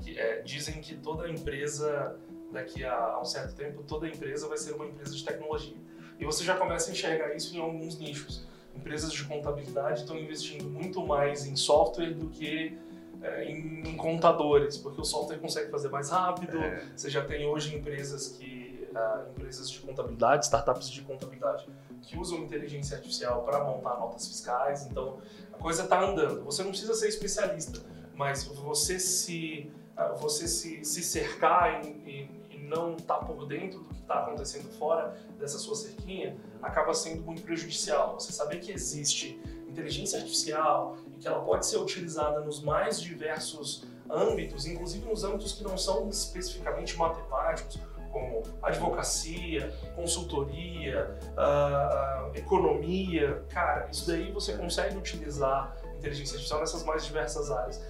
que 0.02 0.19
é, 0.19 0.40
dizem 0.43 0.81
que 0.81 0.95
toda 0.95 1.28
empresa, 1.28 2.19
daqui 2.50 2.85
a, 2.85 3.19
um 3.21 3.25
certo 3.25 3.54
tempo, 3.54 3.83
toda 3.83 4.09
empresa 4.09 4.49
vai 4.49 4.57
ser 4.57 4.73
uma 4.73 4.87
empresa 4.87 5.14
de 5.14 5.25
tecnologia. 5.25 5.76
E 6.19 6.25
você 6.25 6.45
já 6.45 6.57
começa 6.57 6.90
a 6.90 6.93
enxergar 6.93 7.35
isso 7.35 7.54
em 7.54 7.61
alguns 7.61 7.99
nichos. 7.99 8.47
Empresas 8.75 9.12
de 9.12 9.25
contabilidade 9.25 10.00
estão 10.00 10.19
investindo 10.19 10.64
muito 10.64 11.04
mais 11.07 11.47
em 11.47 11.57
software 11.57 12.12
do 12.12 12.28
que 12.28 12.76
é, 13.25 13.45
em, 13.45 13.81
em, 13.88 13.97
contadores, 13.97 14.76
porque 14.76 15.00
o 15.00 15.04
software 15.04 15.38
consegue 15.38 15.71
fazer 15.71 15.88
mais 15.88 16.11
rápido. 16.11 16.59
É. 16.59 16.85
Você 16.95 17.09
já 17.09 17.25
tem 17.25 17.47
hoje 17.47 17.75
empresas 17.75 18.28
que 18.28 18.87
uh, 18.93 19.31
empresas 19.31 19.71
de 19.71 19.81
contabilidade, 19.81 20.45
startups 20.45 20.90
de 20.90 21.00
contabilidade, 21.00 21.66
que 22.02 22.19
usam 22.19 22.38
inteligência 22.38 22.99
artificial 22.99 23.43
para 23.43 23.64
montar 23.64 23.99
notas 23.99 24.28
fiscais. 24.28 24.87
Então, 24.87 25.19
a 25.52 25.57
coisa 25.57 25.85
está 25.85 26.02
andando. 26.02 26.45
Você 26.45 26.62
não 26.62 26.71
precisa 26.71 26.95
ser 26.95 27.09
especialista, 27.09 27.81
mas 28.14 28.45
você 28.45 28.99
se, 28.99 29.73
uh, 29.97 30.16
você 30.19 30.47
se, 30.47 30.85
se 30.85 31.02
cercar 31.02 31.83
e, 31.83 32.28
e 32.50 32.59
não 32.69 32.93
estar 32.95 33.16
tá 33.16 33.25
por 33.25 33.47
dentro 33.47 33.81
do 33.81 33.88
que 33.88 34.00
está 34.00 34.21
acontecendo 34.21 34.71
fora 34.78 35.16
dessa 35.38 35.59
sua 35.59 35.75
cerquinha 35.75 36.37
acaba 36.62 36.93
sendo 36.93 37.23
muito 37.23 37.43
prejudicial. 37.43 38.21
Você 38.21 38.33
saber 38.33 38.61
que 38.61 38.71
existe 38.71 39.40
inteligência 39.66 40.19
artificial 40.19 40.99
que 41.25 41.28
ela 41.28 41.40
pode 41.40 41.64
ser 41.64 41.78
utilizada 41.78 42.40
nos 42.40 42.62
mais 42.62 43.00
diversos 43.00 43.85
âmbitos, 44.11 44.66
inclusive 44.66 45.09
nos 45.09 45.25
âmbitos 45.25 45.52
que 45.52 45.64
não 45.64 45.78
são 45.78 46.07
especificamente 46.11 46.95
matemáticos 46.99 47.81
como 48.12 48.43
advocacia, 48.62 49.75
consultoria, 49.97 51.19
uh, 51.33 52.37
economia. 52.37 53.43
Cara, 53.49 53.88
isso 53.90 54.07
daí 54.07 54.31
você 54.31 54.52
consegue 54.52 54.99
utilizar 54.99 55.75
inteligência 55.97 56.35
artificial 56.35 56.61
nessas 56.61 56.85
mais 56.85 57.07
diversas 57.07 57.50
áreas. 57.50 57.83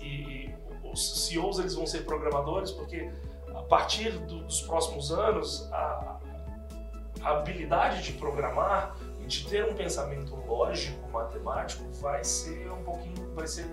E, 0.00 0.04
e, 0.04 0.54
os 0.90 1.26
CEOs 1.26 1.58
eles 1.58 1.74
vão 1.74 1.86
ser 1.86 2.06
programadores 2.06 2.70
porque 2.70 3.12
a 3.54 3.62
partir 3.64 4.12
do, 4.20 4.44
dos 4.44 4.62
próximos 4.62 5.12
anos 5.12 5.68
a, 5.70 6.18
a 7.22 7.30
habilidade 7.32 8.02
de 8.02 8.14
programar 8.14 8.96
de 9.28 9.46
ter 9.46 9.64
um 9.64 9.74
pensamento 9.74 10.34
lógico, 10.46 11.08
matemático, 11.12 11.84
vai 12.00 12.24
ser 12.24 12.72
um 12.72 12.82
pouquinho, 12.82 13.30
vai 13.34 13.46
ser 13.46 13.66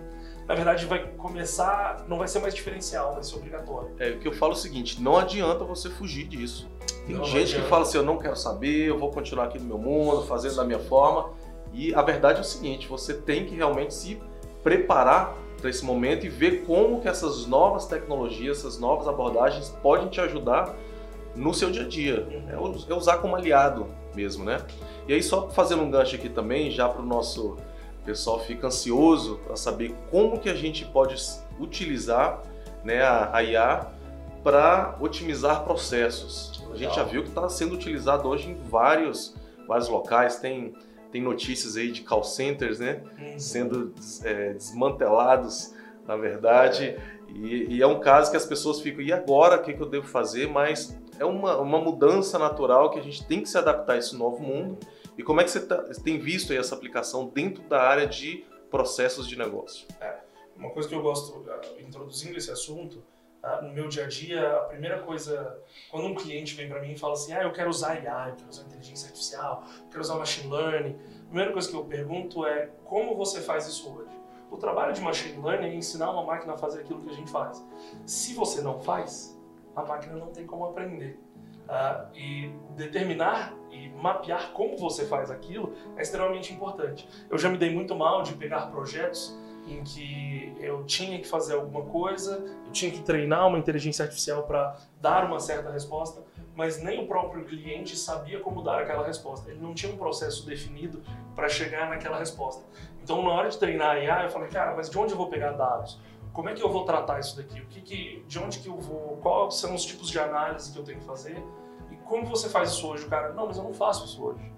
na 0.48 0.54
verdade 0.54 0.86
vai 0.86 1.08
começar, 1.18 2.06
não 2.08 2.20
vai 2.20 2.28
ser 2.28 2.40
mais 2.40 2.54
diferencial, 2.54 3.16
vai 3.16 3.24
ser 3.24 3.36
obrigatório. 3.36 3.92
É, 3.98 4.12
o 4.12 4.20
que 4.20 4.28
eu 4.28 4.32
falo 4.32 4.52
é 4.52 4.56
o 4.56 4.60
seguinte, 4.60 5.02
não 5.02 5.18
adianta 5.18 5.64
você 5.64 5.90
fugir 5.90 6.28
disso. 6.28 6.70
Tem 7.08 7.16
não, 7.16 7.26
gente 7.26 7.56
não 7.56 7.64
que 7.64 7.70
fala 7.70 7.82
assim, 7.82 7.98
eu 7.98 8.04
não 8.04 8.18
quero 8.18 8.36
saber, 8.36 8.88
eu 8.88 9.00
vou 9.00 9.10
continuar 9.10 9.46
aqui 9.46 9.58
no 9.58 9.66
meu 9.66 9.78
mundo, 9.80 10.22
fazendo 10.24 10.56
da 10.56 10.64
minha 10.64 10.78
forma. 10.78 11.32
E 11.74 11.96
a 11.96 12.02
verdade 12.04 12.38
é 12.38 12.42
o 12.42 12.46
seguinte, 12.46 12.88
você 12.88 13.16
tem 13.16 13.46
que 13.46 13.56
realmente 13.56 13.94
se 13.94 14.22
preparar 14.62 15.36
para 15.60 15.70
esse 15.70 15.84
momento 15.84 16.28
e 16.28 16.30
ver 16.30 16.64
como 16.64 17.02
que 17.02 17.08
essas 17.08 17.48
novas 17.48 17.88
tecnologias, 17.88 18.60
essas 18.60 18.80
novas 18.80 19.08
abordagens 19.08 19.70
podem 19.82 20.10
te 20.10 20.22
ajudar 20.22 20.76
no 21.36 21.56
seu 21.56 21.72
dia 21.72 21.84
a 21.84 21.88
dia. 21.88 22.28
Uhum. 22.50 22.86
É, 22.88 22.94
usar 22.94 23.18
como 23.18 23.36
aliado 23.36 23.88
mesmo, 24.16 24.44
né? 24.44 24.58
E 25.08 25.14
aí 25.14 25.22
só 25.22 25.50
fazendo 25.50 25.84
um 25.84 25.92
gancho 25.92 26.16
aqui 26.16 26.30
também, 26.30 26.72
já 26.72 26.88
para 26.88 27.02
o 27.02 27.06
nosso 27.06 27.58
pessoal 28.04 28.40
fica 28.40 28.68
ansioso 28.68 29.40
para 29.46 29.56
saber 29.56 29.96
como 30.12 30.40
que 30.40 30.50
a 30.50 30.54
gente 30.54 30.86
pode 30.86 31.16
utilizar 31.60 32.42
né, 32.84 33.02
a 33.04 33.44
IA 33.44 33.88
para 34.44 34.96
otimizar 35.00 35.64
processos. 35.64 36.60
Legal. 36.60 36.74
A 36.74 36.78
gente 36.78 36.96
já 36.96 37.04
viu 37.04 37.24
que 37.24 37.30
está 37.30 37.50
sendo 37.50 37.74
utilizado 37.74 38.28
hoje 38.28 38.52
em 38.52 38.56
vários, 38.56 39.36
vários 39.68 39.90
locais, 39.90 40.38
tem 40.38 40.76
tem 41.16 41.22
notícias 41.22 41.78
aí 41.78 41.94
de 41.94 42.02
call 42.02 42.26
centers, 42.26 42.80
né? 42.80 43.02
Uhum. 43.18 43.40
Sendo 43.40 43.94
é, 44.26 44.52
desmantelados, 44.52 45.74
na 46.06 46.18
verdade. 46.18 46.98
E, 47.30 47.76
e, 47.76 47.82
é 47.82 47.88
um 47.88 48.02
caso 48.02 48.30
que 48.30 48.36
as 48.36 48.46
pessoas 48.46 48.82
ficam, 48.82 49.02
e 49.02 49.14
agora 49.14 49.56
o 49.56 49.62
que, 49.62 49.72
que 49.72 49.82
eu 49.82 49.88
devo 49.88 50.06
fazer? 50.06 50.50
Mas 50.50 51.00
é 51.20 51.26
uma, 51.26 51.58
uma 51.58 51.80
mudança 51.80 52.38
natural 52.38 52.90
que 52.90 53.00
a 53.00 53.02
gente 53.02 53.26
tem 53.26 53.42
que 53.42 53.50
se 53.50 53.58
adaptar 53.58 53.94
a 53.94 53.98
esse 53.98 54.16
novo 54.16 54.42
mundo. 54.42 54.78
E 55.18 55.24
como 55.24 55.42
é 55.42 55.44
que 55.44 55.52
você 55.52 55.66
tá, 55.66 55.78
tem 56.04 56.20
visto 56.20 56.52
essa 56.54 56.76
aplicação 56.76 57.28
dentro 57.28 57.64
da 57.64 57.82
área 57.82 58.06
de 58.06 58.46
processos 58.70 59.28
de 59.28 59.38
negócio? 59.38 59.88
É, 60.02 60.20
uma 60.58 60.70
coisa 60.72 60.90
que 60.90 60.96
eu 60.96 61.02
gosto, 61.02 61.40
uh, 61.40 61.82
introduzindo 61.82 62.38
esse 62.38 62.52
assunto, 62.52 63.04
uh, 63.44 63.64
no 63.64 63.74
meu 63.74 63.88
dia 63.88 64.06
a 64.06 64.08
dia, 64.08 64.58
a 64.58 64.62
primeira 64.62 65.02
coisa, 65.04 65.58
quando 65.90 66.08
um 66.08 66.16
cliente 66.16 66.54
vem 66.56 66.68
para 66.68 66.82
mim 66.82 66.94
e 66.94 66.98
fala 66.98 67.14
assim, 67.14 67.34
ah, 67.34 67.44
eu 67.44 67.54
quero 67.54 67.70
usar 67.70 67.96
IA, 68.04 68.30
eu 68.30 68.36
quero 68.36 68.50
usar 68.50 68.64
inteligência 68.64 69.08
artificial, 69.08 69.64
eu 69.84 69.90
quero 69.90 70.02
usar 70.02 70.16
machine 70.16 70.52
learning, 70.52 71.00
a 71.22 71.26
primeira 71.28 71.54
coisa 71.54 71.70
que 71.70 71.76
eu 71.76 71.86
pergunto 71.86 72.46
é 72.46 72.70
como 72.84 73.16
você 73.16 73.40
faz 73.42 73.68
isso 73.68 73.94
hoje? 73.94 74.16
O 74.52 74.58
trabalho 74.58 74.94
de 74.94 75.02
machine 75.02 75.42
learning 75.42 75.68
é 75.68 75.76
ensinar 75.76 76.12
uma 76.12 76.24
máquina 76.24 76.54
a 76.54 76.58
fazer 76.58 76.82
aquilo 76.82 77.02
que 77.02 77.10
a 77.10 77.14
gente 77.14 77.32
faz. 77.32 77.66
Se 78.06 78.34
você 78.34 78.62
não 78.62 78.80
faz, 78.80 79.35
a 79.76 79.84
máquina 79.84 80.16
não 80.16 80.28
tem 80.28 80.46
como 80.46 80.66
aprender. 80.66 81.20
Uh, 81.66 82.16
e 82.16 82.52
determinar 82.76 83.52
e 83.72 83.90
mapear 83.90 84.52
como 84.52 84.78
você 84.78 85.04
faz 85.06 85.32
aquilo 85.32 85.74
é 85.98 86.02
extremamente 86.02 86.54
importante. 86.54 87.08
Eu 87.30 87.38
já 87.38 87.50
me 87.50 87.58
dei 87.58 87.74
muito 87.74 87.96
mal 87.96 88.22
de 88.22 88.34
pegar 88.34 88.68
projetos 88.68 89.36
em 89.68 89.84
que 89.84 90.56
eu 90.60 90.84
tinha 90.84 91.20
que 91.20 91.28
fazer 91.28 91.56
alguma 91.56 91.84
coisa, 91.86 92.46
eu 92.66 92.72
tinha 92.72 92.92
que 92.92 93.02
treinar 93.02 93.48
uma 93.48 93.58
inteligência 93.58 94.04
artificial 94.04 94.44
para 94.44 94.78
dar 95.02 95.26
uma 95.26 95.40
certa 95.40 95.72
resposta, 95.72 96.22
mas 96.56 96.82
nem 96.82 97.04
o 97.04 97.08
próprio 97.08 97.44
cliente 97.44 97.98
sabia 97.98 98.40
como 98.40 98.62
dar 98.62 98.82
aquela 98.82 99.06
resposta. 99.06 99.50
Ele 99.50 99.60
não 99.60 99.74
tinha 99.74 99.92
um 99.92 99.98
processo 99.98 100.46
definido 100.46 101.02
para 101.36 101.50
chegar 101.50 101.90
naquela 101.90 102.18
resposta. 102.18 102.64
Então, 103.04 103.22
na 103.24 103.32
hora 103.32 103.50
de 103.50 103.58
treinar 103.58 103.98
a 103.98 104.00
IA, 104.00 104.24
eu 104.24 104.30
falei, 104.30 104.50
cara, 104.50 104.76
mas 104.76 104.90
de 104.90 104.98
onde 104.98 105.14
eu 105.14 105.18
vou 105.18 105.30
pegar 105.30 105.52
dados? 105.52 106.00
Como 106.36 106.50
é 106.50 106.54
que 106.54 106.62
eu 106.62 106.70
vou 106.70 106.84
tratar 106.84 107.18
isso 107.22 107.38
daqui? 107.38 107.62
O 107.62 107.66
que, 107.68 107.80
que 107.80 108.26
de 108.28 108.38
onde 108.40 108.60
que 108.60 108.68
eu 108.68 108.78
vou? 108.78 109.18
Quais 109.22 109.56
são 109.56 109.74
os 109.74 109.86
tipos 109.86 110.10
de 110.10 110.20
análise 110.20 110.70
que 110.70 110.78
eu 110.78 110.84
tenho 110.84 111.00
que 111.00 111.06
fazer? 111.06 111.42
E 111.90 111.96
como 111.96 112.26
você 112.26 112.50
faz 112.50 112.72
isso 112.72 112.86
hoje? 112.86 113.06
O 113.06 113.10
cara, 113.10 113.32
não, 113.32 113.48
mas 113.48 113.58
eu 113.58 113.64
não 113.64 113.74
faço 113.74 114.04
isso 114.04 114.22
hoje. 114.22 114.52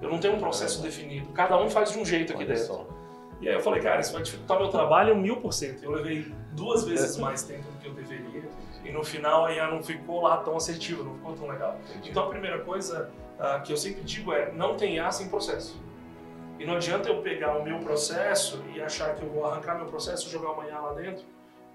Eu 0.00 0.08
não 0.08 0.18
tenho 0.18 0.36
um 0.36 0.38
processo 0.38 0.78
é. 0.78 0.82
definido. 0.82 1.32
Cada 1.32 1.58
um 1.58 1.68
faz 1.68 1.90
de 1.90 1.98
um 1.98 2.04
jeito 2.04 2.32
aqui 2.32 2.44
Olha 2.44 2.54
dentro. 2.54 2.66
Só. 2.66 2.86
E 3.40 3.48
aí 3.48 3.54
eu 3.54 3.60
falei, 3.60 3.82
cara, 3.82 4.00
isso 4.00 4.12
vai 4.12 4.22
dificultar 4.22 4.60
meu 4.60 4.68
trabalho 4.68 5.16
mil 5.16 5.38
por 5.38 5.52
cento. 5.52 5.82
Eu 5.82 5.90
levei 5.90 6.32
duas 6.52 6.84
vezes 6.86 7.16
mais 7.16 7.42
tempo 7.42 7.64
do 7.64 7.78
que 7.78 7.88
eu 7.88 7.94
deveria. 7.94 8.48
E 8.84 8.92
no 8.92 9.02
final 9.02 9.46
a 9.46 9.52
IA 9.52 9.68
não 9.68 9.82
ficou 9.82 10.22
lá 10.22 10.36
tão 10.36 10.56
assertiva, 10.56 11.02
não 11.02 11.14
ficou 11.14 11.32
tão 11.34 11.48
legal. 11.48 11.80
Entendi. 11.90 12.10
Então 12.10 12.26
a 12.26 12.28
primeira 12.28 12.60
coisa 12.60 13.10
uh, 13.40 13.60
que 13.62 13.72
eu 13.72 13.76
sempre 13.76 14.02
digo 14.02 14.32
é, 14.32 14.52
não 14.52 14.76
tem 14.76 14.96
IA 14.96 15.10
sem 15.10 15.28
processo. 15.28 15.82
E 16.62 16.64
não 16.64 16.76
adianta 16.76 17.08
eu 17.08 17.20
pegar 17.20 17.58
o 17.58 17.64
meu 17.64 17.80
processo 17.80 18.62
e 18.72 18.80
achar 18.80 19.16
que 19.16 19.22
eu 19.24 19.28
vou 19.28 19.44
arrancar 19.44 19.74
meu 19.74 19.86
processo, 19.86 20.30
jogar 20.30 20.52
uma 20.52 20.64
IA 20.64 20.78
lá 20.78 20.92
dentro 20.92 21.24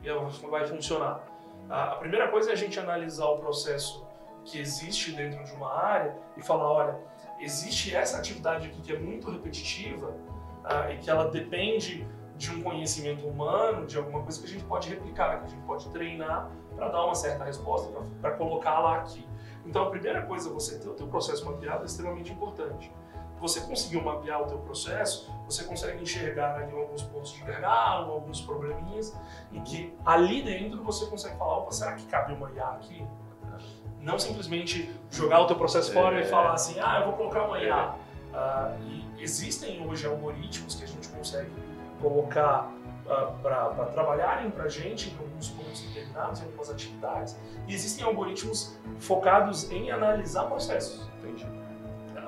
e 0.01 0.47
vai 0.49 0.65
funcionar. 0.65 1.27
A 1.69 1.97
primeira 1.97 2.29
coisa 2.29 2.51
é 2.51 2.53
a 2.53 2.55
gente 2.55 2.79
analisar 2.79 3.25
o 3.25 3.37
processo 3.37 4.07
que 4.45 4.57
existe 4.57 5.11
dentro 5.11 5.43
de 5.43 5.51
uma 5.51 5.73
área 5.73 6.15
e 6.37 6.41
falar, 6.41 6.71
olha, 6.71 6.97
existe 7.37 7.93
essa 7.93 8.17
atividade 8.17 8.67
aqui 8.67 8.79
que 8.79 8.93
é 8.93 8.97
muito 8.97 9.29
repetitiva, 9.29 10.15
ah, 10.63 10.89
e 10.89 10.97
que 10.99 11.09
ela 11.09 11.29
depende 11.29 12.07
de 12.37 12.49
um 12.51 12.61
conhecimento 12.61 13.27
humano, 13.27 13.85
de 13.85 13.97
alguma 13.97 14.23
coisa 14.23 14.39
que 14.39 14.45
a 14.45 14.49
gente 14.49 14.63
pode 14.63 14.87
replicar, 14.87 15.39
que 15.39 15.47
a 15.47 15.49
gente 15.49 15.65
pode 15.65 15.89
treinar 15.89 16.49
para 16.77 16.87
dar 16.87 17.03
uma 17.03 17.15
certa 17.15 17.43
resposta, 17.43 17.91
para 18.21 18.31
colocá-la 18.37 18.99
aqui. 18.99 19.27
Então, 19.65 19.83
a 19.83 19.89
primeira 19.89 20.21
coisa, 20.21 20.49
você 20.49 20.79
ter 20.79 20.87
o 20.87 20.93
teu 20.93 21.07
processo 21.07 21.45
mapeado 21.45 21.83
é 21.83 21.85
extremamente 21.87 22.31
importante. 22.31 22.89
Você 23.39 23.61
conseguiu 23.61 24.01
mapear 24.01 24.41
o 24.41 24.45
teu 24.45 24.57
processo, 24.57 25.31
você 25.45 25.63
consegue 25.63 26.01
enxergar 26.01 26.55
ali 26.55 26.71
alguns 26.71 27.03
pontos 27.03 27.31
de 27.33 27.41
gargalo, 27.43 28.11
alguns 28.11 28.41
probleminhas, 28.41 29.15
e 29.51 29.59
que 29.61 29.93
ali 30.05 30.41
dentro 30.41 30.83
você 30.83 31.05
consegue 31.05 31.37
falar, 31.37 31.57
opa, 31.57 31.71
será 31.71 31.93
que 31.93 32.05
cabe 32.07 32.33
uma 32.33 32.51
IA 32.51 32.67
aqui? 32.69 33.07
Não 34.01 34.17
simplesmente 34.17 34.93
jogar 35.11 35.41
o 35.41 35.47
teu 35.47 35.55
processo 35.55 35.91
fora 35.91 36.19
é. 36.19 36.21
e 36.21 36.25
falar 36.25 36.53
assim, 36.53 36.79
ah, 36.79 36.99
eu 36.99 37.05
vou 37.07 37.13
colocar 37.13 37.43
uma 37.43 37.59
IA. 37.61 37.95
Uh, 38.33 38.81
e 38.83 39.23
existem 39.23 39.85
hoje 39.87 40.05
algoritmos 40.05 40.75
que 40.75 40.83
a 40.83 40.87
gente 40.87 41.07
consegue 41.09 41.51
colocar 42.01 42.71
uh, 43.05 43.11
ah, 43.11 43.71
para 43.73 43.85
trabalharem 43.87 44.51
para 44.51 44.65
a 44.65 44.69
gente 44.69 45.09
em 45.09 45.17
alguns 45.17 45.49
pontos 45.49 45.81
determinados, 45.81 46.41
em 46.41 46.45
algumas 46.45 46.69
atividades, 46.69 47.37
e 47.67 47.73
existem 47.73 48.05
algoritmos 48.05 48.77
focados 48.99 49.71
em 49.71 49.91
analisar 49.91 50.43
processos. 50.45 51.07
Entendi. 51.19 51.56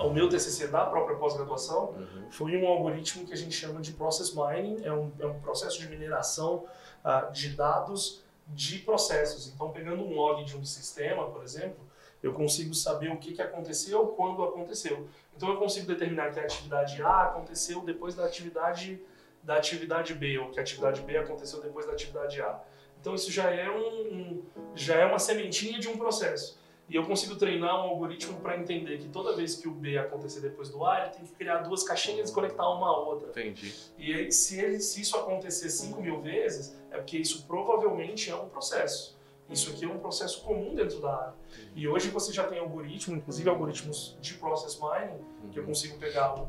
O 0.02 0.10
meu 0.12 0.30
TCC 0.30 0.68
da 0.68 0.86
própria 0.86 1.18
pós-graduação 1.18 1.90
uhum. 1.90 2.32
foi 2.32 2.56
um 2.58 2.68
algoritmo 2.68 3.26
que 3.26 3.34
a 3.34 3.38
gente 3.38 3.54
chama 3.54 3.82
de 3.82 3.94
Process 3.94 4.34
Mining, 4.34 4.84
é 4.84 4.94
um, 4.94 5.12
é 5.20 5.26
um 5.26 5.40
processo 5.40 5.80
de 5.80 5.88
mineração 5.88 6.66
uh, 7.04 7.32
de 7.32 7.50
dados 7.50 8.24
de 8.48 8.80
processos. 8.80 9.48
Então, 9.48 9.72
pegando 9.72 10.04
um 10.04 10.14
log 10.14 10.44
de 10.44 10.58
um 10.58 10.64
sistema, 10.64 11.30
por 11.30 11.44
exemplo, 11.44 11.90
eu 12.22 12.34
consigo 12.34 12.74
saber 12.74 13.12
o 13.12 13.18
que, 13.18 13.34
que 13.34 13.42
aconteceu, 13.42 14.08
quando 14.08 14.44
aconteceu. 14.44 15.08
Então 15.36 15.50
eu 15.50 15.58
consigo 15.58 15.88
determinar 15.88 16.32
que 16.32 16.40
a 16.40 16.44
atividade 16.44 17.02
A 17.02 17.24
aconteceu 17.24 17.82
depois 17.82 18.16
da 18.16 18.26
atividade 18.26 19.02
da 19.42 19.56
atividade 19.56 20.14
B, 20.14 20.38
ou 20.38 20.50
que 20.50 20.60
a 20.60 20.62
atividade 20.62 21.02
B 21.02 21.18
aconteceu 21.18 21.62
depois 21.62 21.86
da 21.86 21.94
atividade 21.94 22.42
A. 22.42 22.60
Então 23.00 23.16
isso 23.16 23.32
já 23.32 23.50
é 23.50 23.70
um, 23.70 24.14
um 24.14 24.44
já 24.76 24.96
é 24.96 25.06
uma 25.06 25.18
sementinha 25.18 25.80
de 25.80 25.88
um 25.88 25.98
processo. 25.98 26.60
E 26.90 26.96
eu 26.96 27.06
consigo 27.06 27.36
treinar 27.36 27.76
um 27.86 27.90
algoritmo 27.90 28.40
para 28.40 28.58
entender 28.58 28.98
que 28.98 29.08
toda 29.10 29.36
vez 29.36 29.56
que 29.56 29.68
o 29.68 29.72
B 29.72 29.98
acontecer 29.98 30.42
depois 30.42 30.70
do 30.70 30.84
A, 30.84 31.02
ele 31.02 31.10
tem 31.12 31.24
que 31.24 31.34
criar 31.34 31.60
duas 31.60 31.84
caixinhas 31.84 32.32
e 32.32 32.34
conectar 32.34 32.68
uma 32.68 32.88
a 32.88 32.98
outra. 32.98 33.30
Entendi. 33.30 33.74
E 33.98 34.32
se, 34.32 34.60
ele, 34.60 34.80
se 34.80 35.02
isso 35.02 35.16
acontecer 35.16 35.70
5 35.70 36.02
mil 36.02 36.20
vezes, 36.20 36.76
é 36.90 36.98
porque 36.98 37.18
isso 37.18 37.46
provavelmente 37.46 38.32
é 38.32 38.36
um 38.36 38.50
processo. 38.50 39.20
Isso 39.48 39.70
aqui 39.72 39.86
é 39.86 39.88
um 39.88 40.00
processo 40.00 40.44
comum 40.44 40.76
dentro 40.76 41.00
da 41.00 41.16
área. 41.16 41.34
E 41.76 41.88
hoje 41.88 42.10
você 42.10 42.32
já 42.32 42.48
tem 42.48 42.60
algoritmos, 42.60 43.18
inclusive 43.18 43.50
algoritmos 43.50 44.18
de 44.20 44.36
process 44.36 44.80
mining, 44.80 45.24
que 45.52 45.60
eu 45.60 45.66
consigo 45.66 45.98
pegar 45.98 46.36
um, 46.36 46.48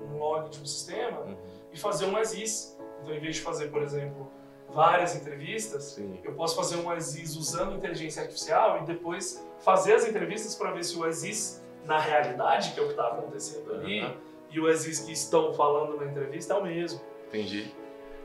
um 0.00 0.18
log 0.18 0.50
de 0.50 0.60
um 0.60 0.66
sistema 0.66 1.20
uhum. 1.20 1.36
e 1.72 1.78
fazer 1.78 2.06
um 2.06 2.16
as 2.16 2.34
Então, 2.34 3.14
em 3.14 3.20
vez 3.20 3.36
de 3.36 3.42
fazer, 3.42 3.70
por 3.70 3.82
exemplo, 3.82 4.30
várias 4.74 5.14
entrevistas, 5.14 5.84
Sim. 5.84 6.18
eu 6.24 6.32
posso 6.32 6.56
fazer 6.56 6.76
um 6.76 6.90
as 6.90 7.14
usando 7.36 7.76
inteligência 7.76 8.22
artificial 8.22 8.82
e 8.82 8.86
depois 8.86 9.46
fazer 9.60 9.94
as 9.94 10.06
entrevistas 10.06 10.54
para 10.54 10.72
ver 10.72 10.84
se 10.84 10.96
o 10.96 11.04
as 11.04 11.62
na 11.86 11.98
realidade, 11.98 12.72
que 12.72 12.80
é 12.80 12.82
o 12.82 12.86
que 12.86 12.92
está 12.92 13.08
acontecendo 13.08 13.72
ali, 13.72 14.02
uhum. 14.02 14.16
e 14.50 14.60
o 14.60 14.66
as 14.66 14.84
que 14.84 15.12
estão 15.12 15.54
falando 15.54 15.96
na 15.96 16.10
entrevista 16.10 16.54
é 16.54 16.56
o 16.56 16.62
mesmo. 16.62 17.00
Entendi. 17.28 17.72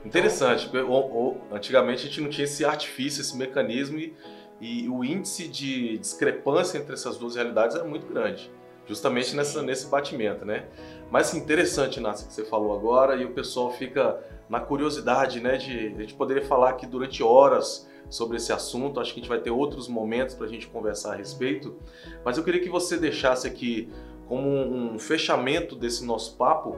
Interessante. 0.03 0.70
Ou, 0.77 1.13
ou, 1.13 1.41
antigamente 1.51 2.03
a 2.03 2.06
gente 2.06 2.22
não 2.22 2.29
tinha 2.29 2.46
esse 2.46 2.63
artifício, 2.63 3.22
esse 3.22 3.36
mecanismo 3.36 4.00
e, 4.00 4.15
e, 4.62 4.89
o 4.89 5.03
índice 5.03 5.48
de 5.48 5.98
discrepância 5.98 6.77
entre 6.77 6.94
essas 6.94 7.18
duas 7.18 7.36
realidades 7.36 7.75
era 7.75 7.86
muito 7.86 8.08
grande, 8.08 8.50
justamente 8.86 9.36
nessa, 9.36 9.62
nesse 9.62 9.88
batimento, 9.88 10.46
né? 10.46 10.65
Mas 11.12 11.34
interessante, 11.34 12.00
Nácia, 12.00 12.27
que 12.27 12.34
você 12.34 12.46
falou 12.46 12.74
agora 12.74 13.15
e 13.15 13.25
o 13.25 13.32
pessoal 13.32 13.72
fica 13.72 14.24
na 14.50 14.60
curiosidade, 14.60 15.39
né, 15.39 15.58
de 15.58 15.94
a 15.96 16.01
gente 16.01 16.15
poderia 16.15 16.44
falar 16.44 16.72
aqui 16.72 16.86
durante 16.86 17.22
horas 17.22 17.88
sobre 18.10 18.38
esse 18.38 18.51
assunto. 18.51 19.00
Acho 19.00 19.13
que 19.13 19.20
a 19.20 19.22
gente 19.22 19.29
vai 19.29 19.39
ter 19.39 19.51
outros 19.51 19.88
momentos 19.88 20.36
para 20.36 20.48
a 20.48 20.50
gente 20.50 20.68
conversar 20.68 21.13
a 21.13 21.15
respeito. 21.15 21.77
Mas 22.25 22.38
eu 22.38 22.44
queria 22.44 22.60
que 22.60 22.70
você 22.70 22.98
deixasse 22.98 23.48
aqui 23.48 23.91
como 24.27 24.48
um 24.50 24.98
fechamento 24.98 25.75
desse 25.75 26.03
nosso 26.03 26.36
papo 26.36 26.77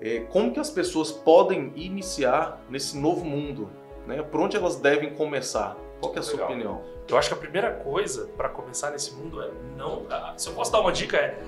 é, 0.00 0.20
como 0.20 0.52
que 0.52 0.60
as 0.60 0.70
pessoas 0.70 1.10
podem 1.10 1.72
iniciar 1.74 2.60
nesse 2.70 2.96
novo 2.96 3.24
mundo? 3.24 3.70
Né? 4.06 4.22
Por 4.22 4.40
onde 4.40 4.56
elas 4.56 4.76
devem 4.76 5.14
começar? 5.14 5.76
Qual 6.00 6.14
é 6.14 6.18
a 6.18 6.22
sua 6.22 6.44
opinião? 6.44 6.82
Eu 7.08 7.18
acho 7.18 7.28
que 7.28 7.34
a 7.34 7.38
primeira 7.38 7.72
coisa 7.72 8.28
para 8.36 8.48
começar 8.48 8.90
nesse 8.90 9.12
mundo 9.14 9.42
é 9.42 9.50
não. 9.76 10.06
Se 10.36 10.48
eu 10.48 10.54
posso 10.54 10.70
dar 10.70 10.80
uma 10.80 10.92
dica 10.92 11.16
é 11.16 11.42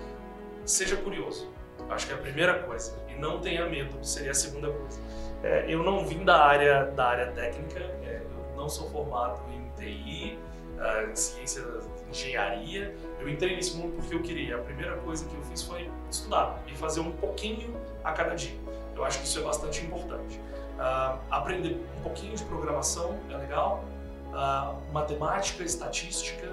seja 0.65 0.97
curioso. 0.97 1.49
Acho 1.89 2.07
que 2.07 2.13
é 2.13 2.17
a 2.17 2.19
primeira 2.19 2.63
coisa 2.63 2.99
e 3.09 3.19
não 3.21 3.41
tenha 3.41 3.67
medo. 3.67 4.05
Seria 4.05 4.33
a 4.33 4.35
segunda 4.35 4.71
coisa. 4.71 5.01
É, 5.43 5.65
eu 5.69 5.83
não 5.83 6.05
vim 6.05 6.25
da 6.25 6.45
área 6.45 6.87
da 6.87 7.07
área 7.07 7.33
técnica. 7.33 7.81
É, 7.81 8.23
eu 8.23 8.57
não 8.57 8.69
sou 8.69 8.89
formado 8.91 9.41
em 9.53 9.71
TI, 9.79 10.39
uh, 10.79 11.11
em 11.11 11.17
ciência 11.17 11.63
engenharia. 12.09 12.95
Eu 13.19 13.29
entrei 13.29 13.57
nesse 13.57 13.77
mundo 13.77 13.95
porque 13.97 14.15
eu 14.15 14.23
queria. 14.23 14.57
A 14.57 14.61
primeira 14.61 14.97
coisa 14.99 15.25
que 15.25 15.35
eu 15.35 15.43
fiz 15.43 15.63
foi 15.63 15.91
estudar 16.11 16.63
e 16.67 16.77
fazer 16.77 17.01
um 17.01 17.13
pouquinho 17.13 17.75
a 18.05 18.13
cada 18.13 18.35
dia. 18.35 18.57
Eu 18.95 19.05
acho 19.05 19.19
que 19.19 19.25
isso 19.25 19.39
é 19.39 19.43
bastante 19.43 19.85
importante. 19.85 20.39
Uh, 20.79 21.19
aprender 21.31 21.79
um 21.99 22.03
pouquinho 22.03 22.35
de 22.35 22.45
programação 22.45 23.19
é 23.31 23.37
legal, 23.37 23.85
uh, 24.29 24.93
matemática, 24.93 25.63
estatística, 25.63 26.47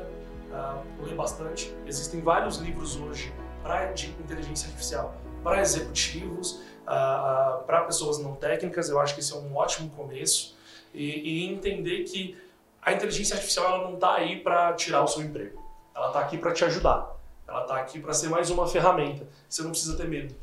uh, 0.52 1.04
ler 1.06 1.16
bastante. 1.16 1.74
Existem 1.86 2.22
vários 2.22 2.58
livros 2.58 2.96
hoje 2.96 3.34
pra, 3.64 3.86
de 3.92 4.10
inteligência 4.12 4.68
artificial 4.68 5.16
para 5.44 5.62
executivos, 5.62 6.62
para 6.88 7.84
pessoas 7.86 8.20
não 8.20 8.36
técnicas. 8.36 8.90
Eu 8.90 9.00
acho 9.00 9.14
que 9.14 9.20
esse 9.20 9.34
é 9.34 9.36
um 9.36 9.56
ótimo 9.56 9.90
começo. 9.90 10.56
E, 10.94 11.44
e 11.44 11.46
entender 11.46 12.04
que 12.04 12.38
a 12.82 12.94
inteligência 12.94 13.36
artificial 13.36 13.66
ela 13.66 13.84
não 13.84 13.96
está 13.96 14.16
aí 14.16 14.40
para 14.40 14.74
tirar 14.74 15.04
o 15.04 15.08
seu 15.08 15.22
emprego. 15.22 15.62
Ela 15.94 16.08
está 16.08 16.20
aqui 16.22 16.38
para 16.38 16.54
te 16.54 16.64
ajudar. 16.64 17.16
Ela 17.48 17.62
está 17.62 17.78
aqui 17.78 18.00
para 18.00 18.14
ser 18.14 18.30
mais 18.30 18.50
uma 18.50 18.68
ferramenta. 18.68 19.28
Você 19.50 19.62
não 19.62 19.72
precisa 19.72 19.98
ter 19.98 20.08
medo. 20.08 20.34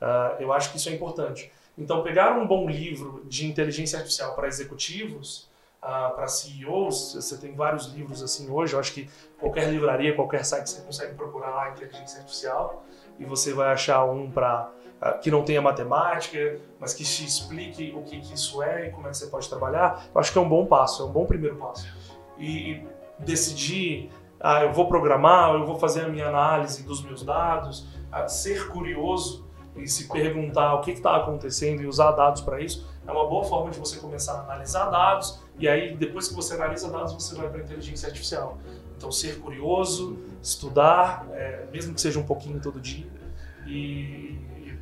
Uh, 0.00 0.40
eu 0.40 0.52
acho 0.52 0.70
que 0.70 0.76
isso 0.76 0.88
é 0.88 0.92
importante. 0.92 1.50
Então, 1.76 2.02
pegar 2.02 2.32
um 2.38 2.46
bom 2.46 2.68
livro 2.68 3.24
de 3.26 3.46
inteligência 3.46 3.98
artificial 3.98 4.34
para 4.34 4.46
executivos, 4.46 5.48
uh, 5.84 6.14
para 6.14 6.26
CEOs, 6.26 7.14
você 7.14 7.36
tem 7.36 7.54
vários 7.54 7.92
livros 7.92 8.22
assim 8.22 8.50
hoje. 8.50 8.72
Eu 8.72 8.80
acho 8.80 8.92
que 8.92 9.08
qualquer 9.38 9.68
livraria, 9.68 10.14
qualquer 10.14 10.44
site 10.44 10.70
você 10.70 10.80
consegue 10.80 11.14
procurar 11.14 11.50
lá 11.50 11.70
inteligência 11.70 12.20
artificial 12.20 12.82
e 13.18 13.24
você 13.24 13.52
vai 13.52 13.70
achar 13.72 14.04
um 14.04 14.30
para 14.30 14.72
ah, 15.00 15.12
que 15.12 15.30
não 15.30 15.44
tenha 15.44 15.60
matemática, 15.60 16.58
mas 16.80 16.94
que 16.94 17.04
te 17.04 17.24
explique 17.24 17.94
o 17.96 18.02
que, 18.02 18.20
que, 18.20 18.34
isso 18.34 18.62
é 18.62 18.88
e 18.88 18.90
como 18.90 19.06
é 19.06 19.10
que 19.10 19.18
você 19.18 19.26
pode 19.26 19.48
trabalhar. 19.48 20.06
Eu 20.12 20.20
acho 20.20 20.32
que 20.32 20.38
é 20.38 20.40
um 20.40 20.48
bom 20.48 20.66
passo, 20.66 21.02
é 21.02 21.06
um 21.06 21.12
bom 21.12 21.26
primeiro 21.26 21.56
passo. 21.56 21.86
E, 22.38 22.72
e 22.72 22.88
decidir, 23.18 24.10
ah, 24.40 24.64
eu 24.64 24.72
vou 24.72 24.88
programar, 24.88 25.54
eu 25.54 25.66
vou 25.66 25.78
fazer 25.78 26.06
a 26.06 26.08
minha 26.08 26.28
análise 26.28 26.82
dos 26.82 27.04
meus 27.04 27.22
dados, 27.22 27.86
ser 28.28 28.68
curioso 28.68 29.46
e 29.76 29.86
se 29.86 30.08
perguntar 30.08 30.74
o 30.74 30.80
que 30.80 30.92
está 30.92 31.16
acontecendo 31.16 31.82
e 31.82 31.86
usar 31.86 32.12
dados 32.12 32.40
para 32.40 32.60
isso, 32.60 32.88
é 33.06 33.10
uma 33.10 33.26
boa 33.26 33.44
forma 33.44 33.70
de 33.70 33.78
você 33.78 33.98
começar 33.98 34.34
a 34.34 34.40
analisar 34.42 34.86
dados 34.86 35.40
e 35.58 35.68
aí 35.68 35.96
depois 35.96 36.28
que 36.28 36.34
você 36.34 36.54
analisa 36.54 36.90
dados 36.90 37.12
você 37.12 37.34
vai 37.34 37.48
para 37.48 37.60
a 37.60 37.62
inteligência 37.62 38.06
artificial. 38.08 38.58
Então 38.96 39.10
ser 39.12 39.38
curioso, 39.40 40.18
estudar, 40.42 41.26
é, 41.32 41.66
mesmo 41.72 41.94
que 41.94 42.00
seja 42.00 42.18
um 42.18 42.24
pouquinho 42.24 42.60
todo 42.60 42.80
dia 42.80 43.06
e, 43.66 44.38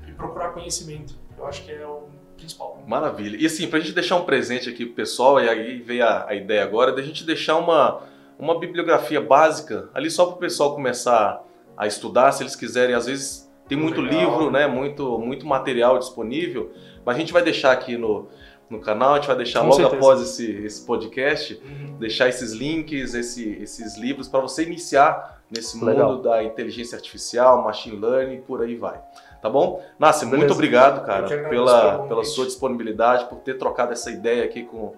e, 0.08 0.12
procurar 0.16 0.50
conhecimento. 0.50 1.14
Eu 1.36 1.46
acho 1.46 1.64
que 1.64 1.72
é 1.72 1.86
o 1.86 2.08
principal. 2.36 2.82
Maravilha. 2.86 3.36
E 3.36 3.46
assim, 3.46 3.66
para 3.66 3.78
a 3.78 3.80
gente 3.80 3.94
deixar 3.94 4.16
um 4.16 4.24
presente 4.24 4.68
aqui 4.68 4.84
pro 4.86 4.94
pessoal, 4.94 5.40
e 5.40 5.48
aí 5.48 5.80
veio 5.80 6.04
a, 6.04 6.28
a 6.28 6.34
ideia 6.34 6.62
agora, 6.62 6.92
da 6.92 7.02
gente 7.02 7.24
deixar 7.24 7.56
uma, 7.56 8.02
uma 8.38 8.58
bibliografia 8.58 9.20
básica 9.20 9.88
ali 9.94 10.10
só 10.10 10.26
para 10.26 10.34
o 10.34 10.38
pessoal 10.38 10.74
começar 10.74 11.42
a 11.76 11.86
estudar, 11.86 12.32
se 12.32 12.42
eles 12.42 12.54
quiserem, 12.54 12.94
às 12.94 13.06
vezes 13.06 13.51
tem 13.72 13.82
muito 13.82 14.00
Legal. 14.02 14.20
livro, 14.20 14.50
né? 14.50 14.66
Muito, 14.66 15.18
muito 15.18 15.46
material 15.46 15.98
disponível. 15.98 16.70
Mas 17.04 17.16
a 17.16 17.18
gente 17.18 17.32
vai 17.32 17.42
deixar 17.42 17.72
aqui 17.72 17.96
no, 17.96 18.28
no 18.68 18.78
canal, 18.80 19.12
a 19.12 19.16
gente 19.16 19.26
vai 19.26 19.36
deixar 19.36 19.60
Com 19.60 19.66
logo 19.66 19.76
certeza. 19.76 19.96
após 19.96 20.20
esse, 20.20 20.50
esse 20.64 20.84
podcast, 20.84 21.54
uhum. 21.64 21.96
deixar 21.98 22.28
esses 22.28 22.52
links, 22.52 23.14
esse, 23.14 23.48
esses 23.62 23.96
livros 23.96 24.28
para 24.28 24.40
você 24.40 24.64
iniciar 24.64 25.42
nesse 25.50 25.76
mundo 25.76 25.86
Legal. 25.86 26.16
da 26.20 26.44
inteligência 26.44 26.96
artificial, 26.96 27.64
machine 27.64 27.96
learning, 27.96 28.42
por 28.42 28.62
aí 28.62 28.76
vai. 28.76 29.00
Tá 29.40 29.48
bom? 29.48 29.82
Nasce, 29.98 30.24
muito 30.24 30.52
obrigado, 30.52 31.04
cara, 31.04 31.26
pela, 31.48 32.06
pela 32.06 32.24
sua 32.24 32.44
disponibilidade, 32.44 33.24
por 33.24 33.40
ter 33.40 33.58
trocado 33.58 33.92
essa 33.92 34.10
ideia 34.10 34.44
aqui 34.44 34.62
com, 34.62 34.92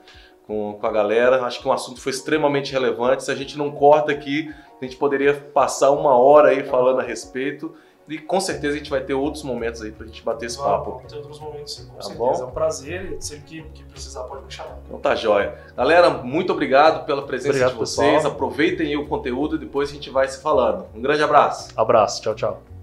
com, 0.47 0.77
com 0.79 0.87
a 0.87 0.91
galera. 0.91 1.43
Acho 1.45 1.61
que 1.61 1.67
o 1.67 1.71
um 1.71 1.73
assunto 1.73 2.01
foi 2.01 2.11
extremamente 2.11 2.71
relevante. 2.73 3.25
Se 3.25 3.31
a 3.31 3.35
gente 3.35 3.57
não 3.57 3.71
corta 3.71 4.13
aqui, 4.13 4.53
a 4.81 4.85
gente 4.85 4.97
poderia 4.97 5.33
passar 5.33 5.93
uma 5.93 6.19
hora 6.19 6.49
aí 6.49 6.63
falando 6.65 7.01
a 7.01 7.03
respeito. 7.03 7.75
E 8.09 8.19
com 8.19 8.41
certeza 8.41 8.75
a 8.75 8.79
gente 8.79 8.91
vai 8.91 9.01
ter 9.01 9.15
outros 9.15 9.43
momentos 9.43 9.81
aí 9.81 9.91
pra 9.91 10.07
gente 10.07 10.23
bater 10.23 10.47
esse 10.47 10.59
papo. 10.59 10.97
Vamos 10.97 11.13
ter 11.13 11.17
outros 11.17 11.41
momentos, 11.41 11.77
com 11.77 11.95
tá 11.95 12.03
certeza. 12.03 12.19
Bom? 12.19 12.35
É 12.35 12.45
um 12.45 12.51
prazer. 12.51 13.17
Sempre 13.21 13.45
que, 13.45 13.63
que, 13.71 13.85
precisar, 13.85 14.25
pode 14.25 14.45
me 14.45 14.51
chamar. 14.51 14.79
Então 14.87 14.99
tá 14.99 15.15
jóia. 15.15 15.59
Galera, 15.77 16.11
muito 16.11 16.53
obrigado 16.53 17.07
pela 17.07 17.23
presença 17.23 17.51
obrigado, 17.51 17.73
de 17.73 17.79
vocês. 17.79 18.15
Pessoal. 18.17 18.33
Aproveitem 18.33 18.97
o 18.97 19.07
conteúdo 19.07 19.57
e 19.57 19.59
depois 19.59 19.91
a 19.91 19.93
gente 19.93 20.11
vai 20.11 20.29
se 20.29 20.43
falando. 20.43 20.87
Um 20.95 21.01
grande 21.01 21.23
abraço. 21.23 21.73
Abraço. 21.77 22.21
Tchau, 22.23 22.35
tchau. 22.35 22.74